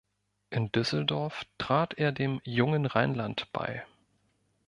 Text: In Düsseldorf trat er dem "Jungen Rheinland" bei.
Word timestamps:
In 0.49 0.71
Düsseldorf 0.71 1.45
trat 1.59 1.93
er 1.93 2.11
dem 2.11 2.41
"Jungen 2.43 2.87
Rheinland" 2.87 3.51
bei. 3.53 3.85